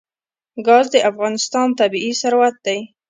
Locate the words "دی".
2.65-2.79